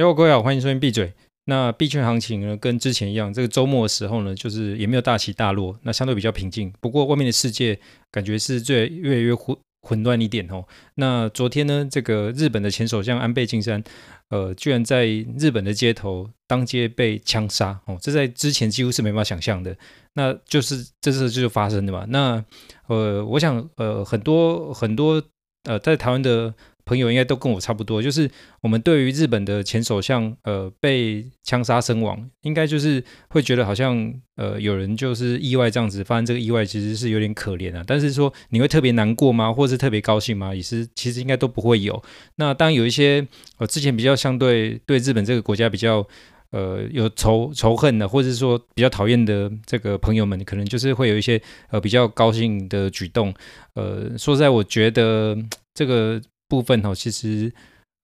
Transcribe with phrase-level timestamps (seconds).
[0.00, 1.12] 各位好，欢迎收听闭嘴。
[1.44, 6.72] 那币圈行情呢，跟之前一样，这个周末的时候呢，就是也没有大起大落，那相对比较平静。
[6.80, 7.78] 不过外面的世界
[8.10, 10.64] 感觉是最越来越混混乱一点哦。
[10.94, 13.84] 那昨天呢，这个日本的前首相安倍晋三，
[14.30, 15.04] 呃，居然在
[15.38, 19.76] 日本的街头当街被枪杀哦，这在之前几乎是没办法想象的。
[20.14, 22.06] 那就是这次就发生的嘛。
[22.08, 22.42] 那
[22.86, 25.22] 呃，我想呃，很多很多
[25.64, 26.54] 呃，在台湾的。
[26.90, 28.28] 朋友应该都跟我差不多，就是
[28.62, 37.84] 我们对于日本的前首相呃被枪杀身亡，应该就是会觉得好像呃有人就是意外这样子发生这个意外，其实是有点可怜啊。
[37.86, 39.52] 但是说你会特别难过吗？
[39.52, 40.52] 或是特别高兴吗？
[40.52, 42.02] 也是其实应该都不会有。
[42.34, 43.24] 那当有一些
[43.58, 46.04] 呃之前比较相对对日本这个国家比较
[46.50, 53.32] 呃有仇仇恨的，或者是说比较讨厌的这个朋友们，可能就是会有一些呃比较高兴的举动。
[53.74, 55.38] 呃，说实在，我觉得
[55.72, 56.20] 这个。
[56.50, 57.50] 部分哦，其实，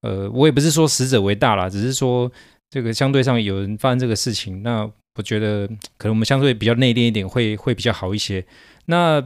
[0.03, 2.31] 呃，我也不是说死者为大啦，只是说
[2.71, 5.67] 这个相对上有人发生这个事情，那我觉得
[5.99, 8.45] 可能我们相对比较内敛一点会，会比较好一些。
[8.87, 9.23] 那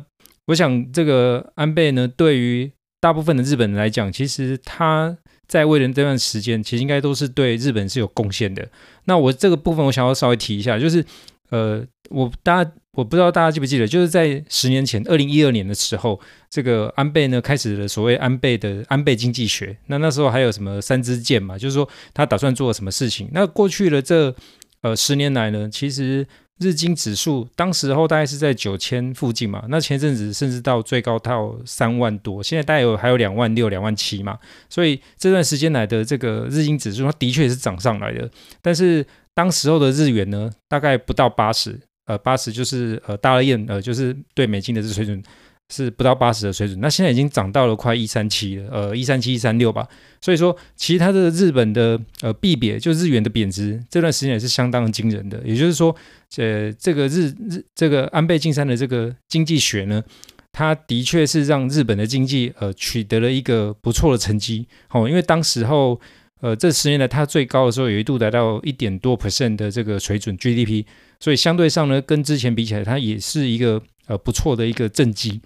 [0.47, 8.67] 我想这个安倍呢，对于大部分的日本人来讲，其实他在位的这段时间，其实应该都是对日本是有贡献的。
[9.05, 11.05] 那我这个部分，我想要稍微提一下，就是。
[11.50, 19.77] 呃，我大家我不知道大家记不记得，就是在十年前，二零一二年的时候，这个安倍呢开始了所谓安倍的安倍经济学。
[19.86, 21.56] 那那时候还有什么三支箭嘛？
[21.56, 23.28] 就是说他打算做什么事情。
[23.33, 24.34] 那过去的这
[24.83, 26.27] 呃十年来呢，其实
[26.58, 29.64] 日经指数当时候大概是在九千附近嘛。
[29.68, 34.36] 那前阵子甚至到最高到三万多，现在大概有还有两万六、两万七嘛。
[34.68, 38.28] 所以这段时间来的这个日经指数，它的确是涨上来的，
[38.61, 39.06] 但是。
[39.33, 41.80] 当时候的日元呢，大概不到八十，
[42.11, 45.22] 呃，八十就是呃，大热燕，呃，就是对美金的这水准
[45.69, 46.80] 是不到八十的水准。
[46.80, 49.86] 那现在已经涨到了快一三七了，呃，一三七、一三六吧。
[50.20, 55.41] 所以说，其他的日本的呃币贬，就日元的贬值，这段时间也是相当惊人的。
[55.44, 55.94] 也就是说，
[56.39, 60.02] 呃，这个日日这个安倍晋三的这个经济学呢，
[60.51, 64.67] 它的确是让日本的经济呃取得了一个不错的成绩。
[64.90, 66.01] 哦，因为当时候。
[66.40, 70.84] 呃，这十年来，它最高的时候有一度达到一点多 percent 的这个水准 GDP，
[71.20, 75.40] 所以相对上呢，跟之前比起来，它也是一个呃不错的一个政绩。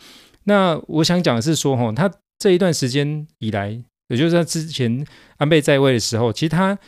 [0.44, 3.70] 那我想讲的是说，哈，它这一段时间以来，
[4.08, 5.04] 也就是他之前
[5.38, 6.78] 安倍在位的时候，其实他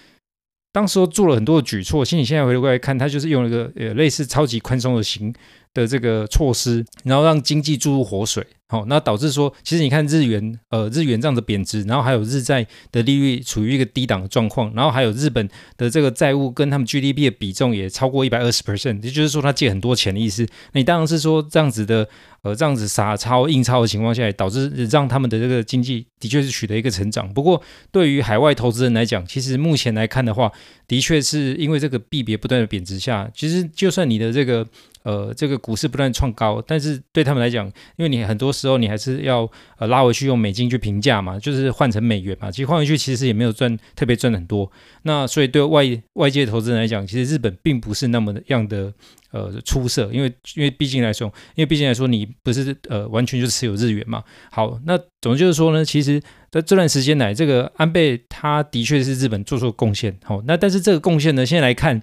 [0.72, 2.04] 当时做了很多的举措。
[2.04, 5.34] 其实你现在回过来看，他就是用一个呃类似超级宽松的型
[5.76, 8.44] 的这个措施，然后让经济注入活水。
[8.68, 20.44] 好，那导致说，其实你看日元，呃，日元这样的贬值，然后还有日债的利率处于一个低档的状况，然后还有日本的这个债务跟他们 GDP 的比重也超过一百二十 percent，也就是说他借很多钱的意思。
[20.72, 22.08] 那你当然是说这样子的，
[22.42, 27.32] 呃，这样子撒钞印钞的情况下，导致让他们的这个经济的确是取得一个成长。
[27.32, 27.62] 不过
[27.92, 30.50] 对于海外投资人来讲，其实目前来看的话，
[30.88, 34.66] 的确是因为这个币别不断的贬值下，其实就算你的这个。
[35.06, 44.68] 呃，这个股市不断创高，但是对他们来讲，因为你很多时候你还是要呃拉回去用美金去评价嘛，就是换成美元嘛，其实换回去其实也没有赚特别赚很多。
[45.02, 45.84] 那所以对外
[46.14, 48.92] 外界投资人来讲，其实日本并不是那么样的
[49.30, 54.24] 呃出色，因为因为毕竟来说，因为毕竟来说你不是呃完全就持有日元嘛。
[54.50, 60.18] 好，那总之就是说呢，其实在这段时间来，这个安倍他的确是日本做出贡献。
[60.24, 62.02] 好，那但是这个贡献呢，现在来看。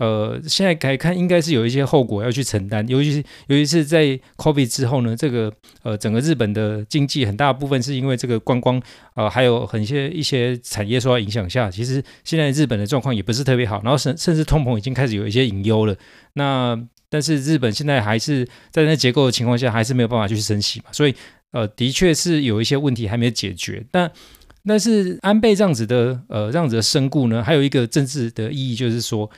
[0.00, 3.18] 呃，现在来看，应该是有一些后果要去承担，尤其是
[3.48, 5.52] 尤其是在 COVID 之后呢，这个
[5.82, 8.80] 呃，整个日本的经济很大部分是因为这个观光，
[9.14, 15.94] 呃，还有很些一些产业受到影响下，其实现在日本的状况也不是特别好，然后甚甚至通膨已经开始有一些隐忧了。
[16.32, 21.14] 那但是日本现在还是在那结构的情况下，还是没有办法去升息嘛，所以
[21.50, 23.84] 呃，的确是有一些问题还没有解决。
[23.90, 24.10] 但
[24.64, 29.30] 但是安倍这样子的呃这样子的身故呢，还有一个政治的意义，就是说。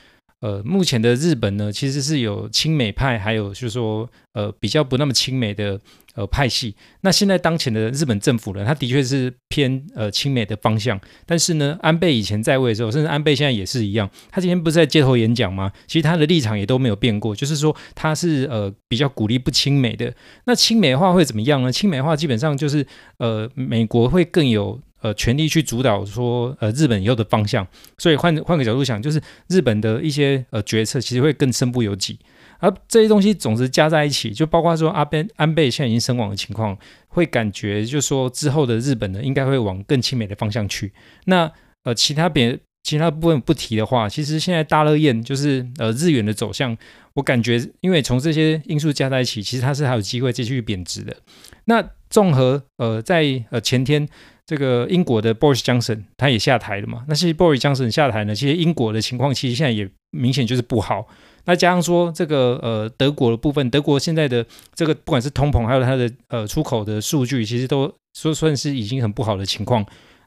[0.43, 5.81] 呃，目前的日本呢，其实是有亲美派，还有就是说，呃，比较不那么亲美的
[6.17, 6.75] 呃派系。
[7.03, 11.01] 那现在当前的日本政府呢，他的确是偏呃亲美的方向。
[11.25, 14.11] 但是呢，安倍以前在位的时候，甚至安倍现在也是一样。
[14.33, 15.71] 他今天不是在街头演讲吗？
[15.87, 20.13] 其实他的立场也都没有变过，就是说他是呃比较鼓励不亲美的。
[20.47, 21.71] 那亲美化会怎么样呢？
[21.71, 22.85] 亲美化基本上就是
[23.19, 24.81] 呃美国会更有。
[25.03, 27.67] 呃，全力去主导说，呃，日本以后的方向。
[27.99, 32.19] 所以换换个角度想，就是日本的一些呃决策，其实会更身不由己。
[32.59, 36.79] 而这些东西总是加在一起，就包括说阿倍安倍现在已经身亡的情况，
[37.09, 40.93] 会感觉就是说之后的日本呢，应该会往更亲美的方向去。
[41.25, 41.51] 那
[41.83, 46.77] 呃，其他别其他部分不提的话，其实现在大热宴就是呃日元的走向，
[47.15, 51.17] 我感觉因为从这些因素加在一起，其实它是还有机会继续贬值的。
[51.65, 54.09] 那综合呃，在呃前天
[54.47, 57.05] 这个英国的 Boris Johnson 他也下台了嘛。
[57.09, 61.07] 那其实 Boris Johnson 下台呢，其实英国的情况其实现在也明显就是不好。
[61.45, 69.85] 那加上说这个呃德国的部分，德国现在的这个不管是通膨还有它的呃出口的数据，其实都说算是已经很不好的情况。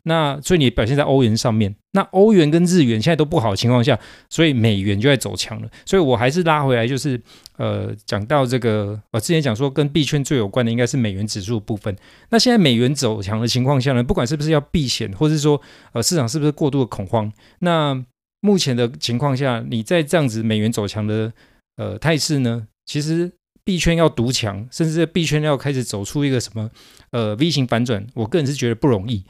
[0.08, 4.00] 那所以你表现在欧元上面，那欧元跟日元现在都不好的情况下，
[4.30, 5.68] 所以美元就在走强了。
[5.84, 7.20] 所以我还是拉回来，就是
[7.58, 11.96] 呃讲到这个，我之前讲说跟币圈最有关的应该是美元指数部分。
[12.30, 15.60] 那现在美元走强的情况下呢，不管是不是要避险，或是说
[15.94, 18.06] 呃市场是不是过度的恐慌，那
[18.42, 21.34] 目前的情况下，你在这样子美元走强的
[21.78, 23.32] 呃态势呢，其实
[23.64, 26.70] 币圈要独强，甚至币圈要开始走出一个什么
[27.10, 29.26] 呃 V 型反转，我个人是觉得不容易。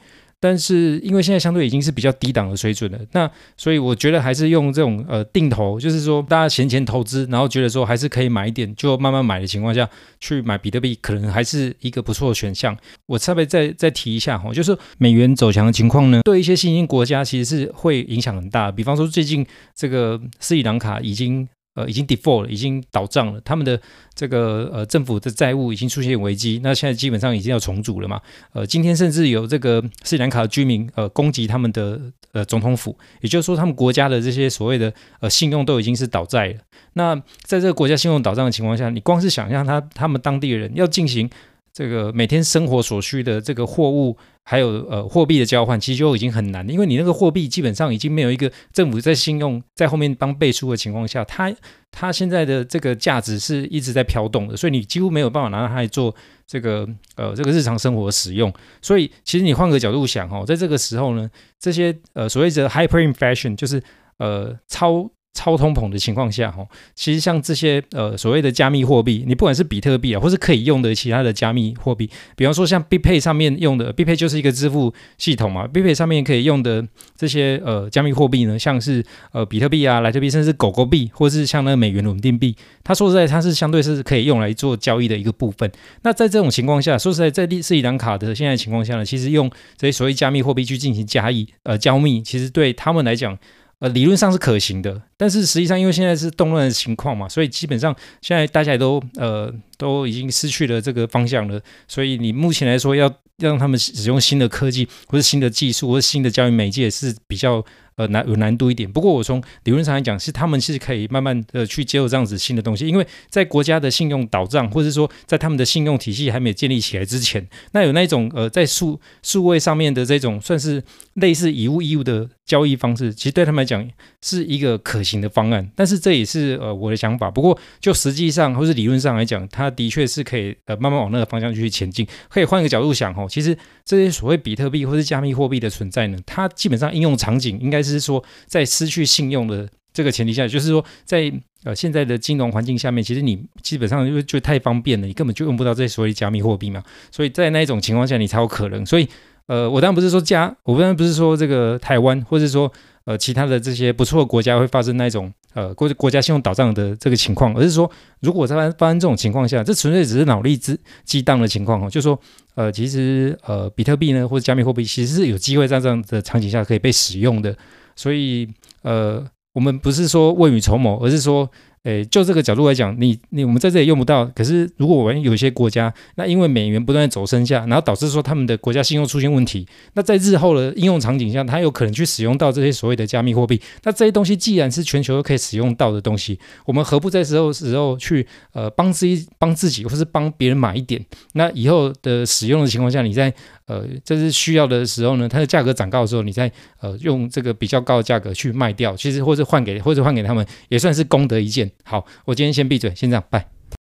[0.46, 9.88] 但是因为现在相对已经是比较低档的水准了，那所以我觉得还是用这种呃定投，就是说大家闲钱投资，然后觉得说还是可以买一点，就慢慢买的情况下
[10.20, 12.76] 去买比特币，可能还是一个不错的选项。
[13.06, 18.70] 我稍微再再提一下哈，就是美元走强的情况呢，对一些新兴国家其实是会影响很大。
[18.70, 19.44] 比方说最近
[19.74, 21.48] 这个斯里兰卡已经。
[21.76, 23.40] 呃，已经 default 了，已经倒账了。
[23.44, 23.80] 他们的
[24.14, 28.20] 这个呃政府的债务已经出现危机，那现在基本上已经要重组了嘛。
[28.54, 32.00] 呃，今天甚至有这个斯里兰卡的居民呃攻击他们的
[32.32, 36.54] 呃总统府，也就是说他们国家的这些所谓的呃信用都已经是倒债了。
[36.94, 41.28] 那在这个国家信用倒账的情况下，你光是想象他他们当地人要进行
[41.76, 44.16] 这个每天生活所需的这个货物。
[44.48, 51.52] 还有呃货币的交换，其实就已经很难了，因为你那个货币基本上已经没有一个政府在信用在后面帮背书的情况下，它
[51.90, 56.14] 它现在的这个价值是一直在飘动的，所以你几乎没有办法拿它来做
[56.46, 58.54] 这个呃这个日常生活使用。
[58.80, 63.82] 所以其实你换个角度想哦，在这个时候呢，这些呃所谓的 hyperinflation 就是
[64.18, 65.10] 呃超。
[65.36, 76.82] 超通膨的情况下，哈，其实像这些呃所谓的加密货币，你不管是比特币啊，或是可以用的其他的加密货币，比方说像 BPay 上面用的，BPay 就是一个支付系统嘛，BPay 上面可以用的
[77.14, 85.70] 这些呃加密货币呢，像是呃比特币啊、莱特币，甚至狗狗币，或是像那个美元稳定币，它说实在它是相对是可以用来做交易的一个部分。
[86.02, 93.36] 那在这种情况下，说实在在斯里兰卡的现在情况下呢，其实用这些所谓加密货币去进行交易呃交易，其实对他们来讲。
[93.80, 101.60] 呃，理论上是可行的，但是实际上，因为现在是动乱的情况嘛，所以基本上现在大家也都呃都已经失去了这个方向了。
[101.86, 107.64] 所以你目前来说，要让他们使用新的科技，或是新的技术，或是新的教育媒介是比较。
[107.96, 108.92] 呃，难有难度一点。
[108.92, 120.84] 不过我从理论上来讲，是他们是可以慢慢的去接受这样子新的东西，因为在国家的信用倒账，或者说在他们的信用体系还没有建立起来之前，那有那种呃在数数位上面的这种算是
[121.14, 123.88] 类似以物易物的交易方式，其实对他们来讲
[124.22, 125.70] 是一个可行的方案。
[125.74, 127.30] 但是这也是呃我的想法。
[127.30, 132.06] 不过就实际上或是理论上来讲，它的确是可以呃慢慢往那个方向去前进。
[132.28, 137.82] 可以换一个角度想哦，其实这些所谓比特币或是加密货币的存在呢，它基本上应用场景应该。
[137.86, 141.32] 是说，在失去信用的这个前提下，就是说，在
[141.62, 146.82] 呃现在的金融环境下面，其实你基本上就就太方便了，你根本就用不到这些所谓加密货币嘛。
[147.12, 148.84] 所以在那一种情况下，你才有可能。
[148.84, 149.08] 所以，
[149.46, 152.72] 呃，我当然不是说加，我当然不是说这个台湾，或者说
[153.04, 157.90] 呃其他的这些不错的国家会发生那种呃国国家信用倒账的这个情况，而是说，
[158.20, 162.18] 如果在发生这种情况下，这纯粹只是脑力之激荡的情况哦，就是说。
[162.56, 167.54] 呃，其实呃，比特币呢，或者加密货币，其实是有机会在这样的场景下可以被使用的。
[167.94, 168.48] 所以，
[168.80, 169.22] 呃，
[169.52, 171.50] 我们不是说未雨绸缪，而是说。
[171.86, 174.26] 诶，就这个角度来讲，你你我们在这里用不到。
[174.34, 179.64] 可是，如果我们有一些国家，那因为美元不断走升下，然后导致说他们的国家信用出现问题，
[179.94, 183.60] 那在日后的应用场景下，它有可能去使用到这些所谓的加密货币。
[183.84, 191.00] 那这些东西既然是全球都可以使用到的东西，我们何不在时候时候去呃帮自己帮自己，或是帮别人买一点？
[191.34, 193.32] 那以后的使用的情况下，你在。
[193.66, 201.68] 呃，这是需要的时候呢，它的价格涨高的时候，你再呃用这个比较高的价格去卖掉，其实或者换给或者换给他们，也算是功德一件。
[201.84, 203.55] 好，我今天先闭嘴，先这样，拜。